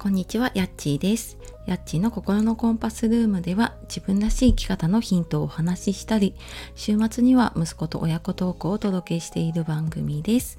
[0.00, 1.36] こんにちは、やっちーです。
[1.66, 6.34] やっちーの心のコンパスルームでは自分らしい生き方のヒントをお話ししたり、
[6.74, 10.58] 週末には息子と親子トークをお届けしている番組です。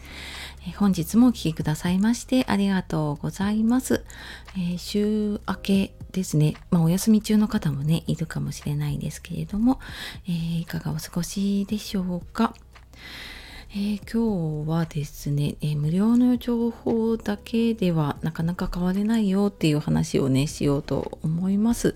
[0.67, 4.05] え本日もお聴きくださいましてありがとうございます。
[4.55, 9.79] えー週明けですね、まあお休み中の方もね、いるかもしれないですけれども、
[10.27, 12.53] えーいかがお過ごしでしょうか。
[13.73, 21.95] えー今日はですね、えー無料の情報だけではなかなか変われないよっていう話をねしようと思います。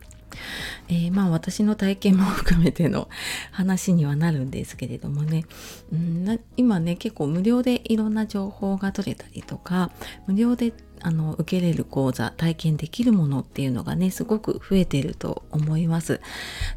[0.88, 3.09] えーまあ私の体験も含めての
[3.51, 5.43] 話にはなるんですけれどもね、
[5.91, 9.91] うん、な今ね結構無料でいろんな情報が取れたりとか
[10.27, 10.71] 無料で
[11.02, 16.21] あの受けれる講座体験できるものっていうのがねすごく増えてると思います。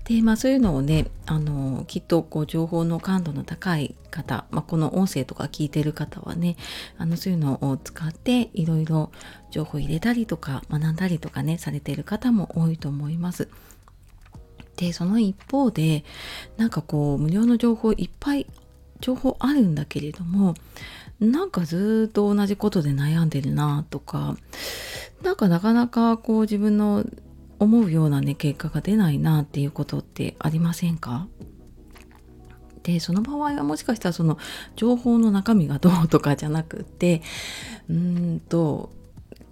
[0.04, 6.56] でまあそういうのをねあのきっとこう情報の感度の高い方、まあ、この音声とか聞いてる方はね
[6.96, 9.10] あのそういうのを使っていろいろ
[9.50, 13.48] 情報入れたりとか学んだりとかねされてる方も多いと思います。
[14.76, 16.04] でその一方で
[16.56, 18.46] なんかこう無料の情報いっぱい
[19.00, 20.54] 情報あるんだけれども
[21.20, 24.36] なんかずっと同じことで悩んでるなとか
[25.22, 27.04] なんかなかなかこう自分の
[27.58, 31.26] 思うようなね結果が出ないなっていうことってありませんか？
[32.84, 34.38] でその場合はもしかしたらその
[34.76, 37.22] 情報の中身がどうとかじゃなくて
[37.90, 38.92] うんと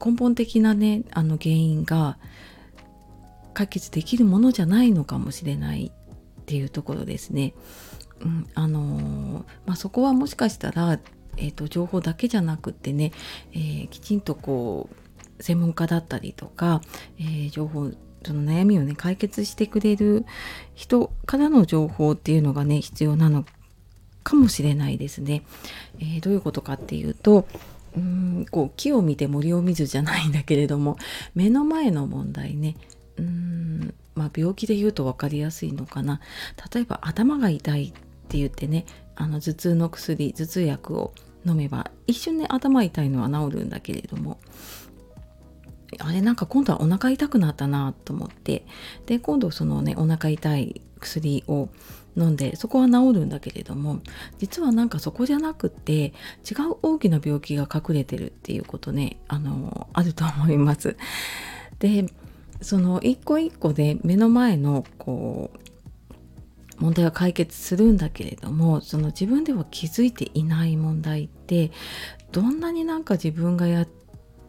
[0.05, 2.19] 根本的なねあの原因が
[3.55, 7.55] 解決できるものじゃないのかもしれないっていうところですね。
[8.20, 10.98] うん、あのーまあ、そこはもしかしたら、
[11.37, 13.12] えー、と情報だけじゃなくってね、
[13.53, 14.89] えーきちんとこ
[15.39, 16.81] う専門家だったりとか、
[17.19, 17.92] えー情報
[18.25, 20.27] その悩みをね解決してくれる
[20.75, 23.45] 人からの情報っていうのがね必要なの
[24.25, 25.42] かもしれないですね。
[26.01, 27.47] えーどういうことかっていうと
[27.97, 30.97] うんこう木を見て森を見ずじゃないんだけれども
[31.34, 32.77] 目の前の問題ね
[33.17, 36.20] うーんまあ病気で言うと分かりやすいのかな
[36.73, 41.14] 例えば頭が痛いっって言ってねあの頭痛の薬頭痛薬を
[41.47, 44.39] 飲めば一瞬ね頭痛いのは治るんだけれども
[46.01, 48.67] あれなんか今度はお腹痛くなったなと思って
[49.07, 51.69] で今度そのねお腹痛い薬を
[52.17, 54.01] 飲んでそこは治るんだけれども
[54.39, 56.13] 実はなんかそこじゃなくって
[56.51, 60.97] 違う大きな病気が隠れてるっていうことねあのあると思います。
[61.79, 62.07] で
[62.63, 65.65] その一個一個で目の前のこう
[66.79, 71.70] 問題は解決するんだけれどもその自分では気づいていない問題って
[72.33, 73.87] どんなになんか自分がや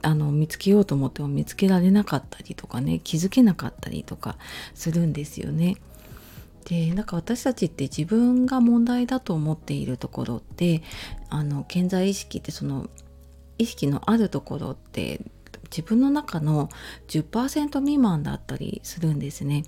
[0.01, 4.37] あの見つけようと思っても見つけられなかったりとかね気づけなかったりとか
[4.73, 5.75] するんですよね。
[6.65, 10.83] でなんか私たちって自分が問題だと思っているところって
[11.29, 12.89] あの健在意識ってその
[13.57, 15.21] 意識のあるところって
[15.71, 16.69] 自分の中の
[17.07, 19.63] 10%未満だったりするんですね。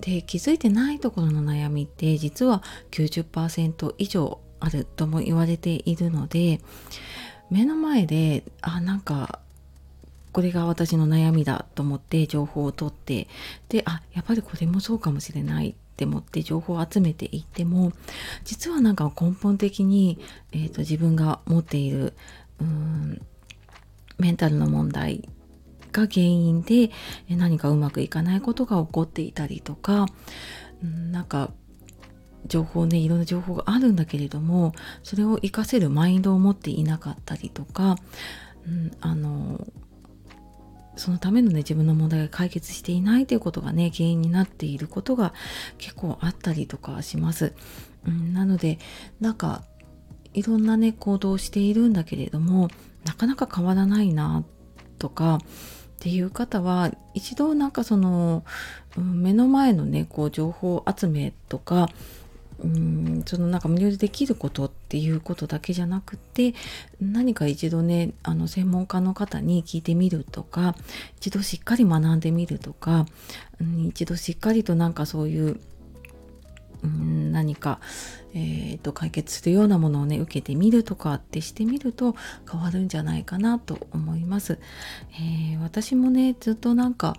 [0.00, 6.60] で気づいてないところの悩みって実は90%以上あるとも言われているので
[7.50, 9.40] 目の前であなんか
[10.32, 13.26] これが私の悩みだと思って情報を取って
[13.68, 17.92] であやっぱりこれもそうかもしれないって思って情報を集めていっても
[18.44, 20.18] 実はなんか根本的に、
[20.52, 22.14] えー、と自分が持っている
[22.60, 23.20] うーん
[24.18, 25.28] メンタルの問題
[25.92, 26.90] が原因で
[27.28, 30.06] 何かうまくいかないことが起こっていたりとか
[30.82, 31.50] なんか
[32.46, 37.96] 情報ねいろんな情報があるんだけれどもそれを活かせるマインドを持っていなかったりとか、
[38.66, 39.66] うん、あの
[40.96, 45.32] そのためのね自分の問題が解決していないということがね原因になっていることが
[45.78, 47.54] 結構あったりとかします。
[48.06, 48.78] うん、なので
[49.20, 49.62] なんか
[50.34, 52.68] いろんなね行動をしているんだけれども
[53.04, 54.44] なかなか変わらないな
[54.98, 55.38] とか
[56.00, 58.42] っていう方は一度なんかその、
[58.96, 61.90] うん目の前のねこう情報集めとか
[62.58, 66.54] うんそのなんか無料でできることっていうことだけじゃなくて
[67.00, 70.74] 何か一度ねあの専門家の方に聞いてみるとか
[71.18, 73.06] 一度しっかり学んでみるとか、
[73.60, 75.60] うん一度しっかりとなんかそういう
[76.82, 77.80] うん何か、
[78.34, 82.14] えーと解決するようなものをね受けてみるとかってしてみると
[82.50, 84.58] 変わるんじゃないかなと思います。
[85.14, 87.16] えー私もねずっとなんか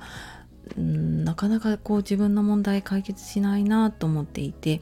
[0.78, 4.82] うんなかなかこう自分の問題解決しないなと思っていて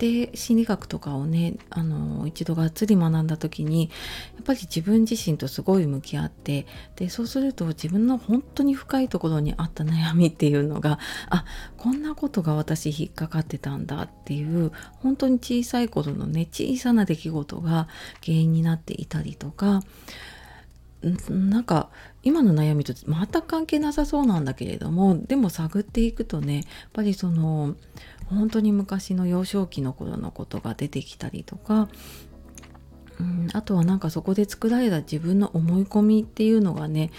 [0.00, 3.90] で心理学とかをねあの一度がっつり学んだ時に
[4.36, 6.66] やっぱり自分自身とすごい向き合って
[6.96, 10.98] でそうすると自分の本当に深いところにあった悩みっていうのが
[11.28, 11.44] あ
[11.76, 17.86] こんなことが私引っかかってたんだっていう本当に小さい頃のね小さな出来事が
[18.24, 19.82] 原因になっていたりとか
[21.02, 21.88] なんか
[22.22, 27.74] 今の悩みと全く関係なさそうなんだけれどもでも探っていくとねやっぱりその
[28.26, 31.88] 本当に昔の幼少期の頃のことが出てきたりとか
[33.20, 37.10] うん、あとはなんかそこで作られた自分の思い込みっていうのがね、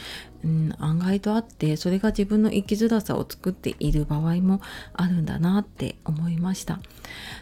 [0.43, 4.61] うん、案外とあってそれが自分の生きづらさを作っている場合も
[4.93, 6.79] あるんだなって思いました。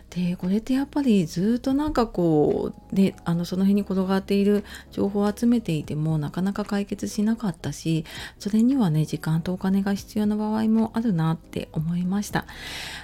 [0.10, 8.06] でこれってやっぱりずっとなんかこうであのその辺に転がっている情報を集めていてもなかなか解決しなかったし
[8.40, 12.46] それにはね時間とお金が必要な場合もあるなって思いました。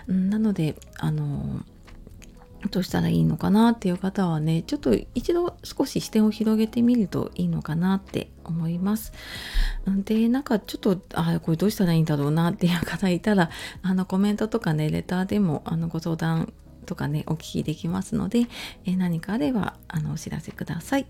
[0.08, 1.64] うん、なのであの
[2.72, 9.14] どうしたらいいのかなっていう方はねちょっと一度少し視点を広げてみるといいのかなって思います。
[10.04, 13.50] でなんかちょっとあこれどうしたらいいんだろうなっていう方いたら
[13.82, 16.54] あのコメントとかねレターでもあのご相談
[16.86, 18.48] とかねお聞きできますので、
[18.86, 21.06] え何かあればあのお知らせください。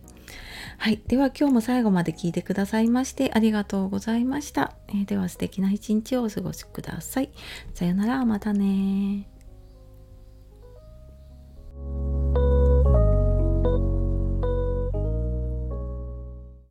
[0.77, 1.01] はい。
[1.07, 4.73] では今日も最後まで聞いてくださいましてありがとうございました。
[4.89, 7.29] え、では素敵な一日をお過ごしください。
[7.73, 9.27] さよなら、またね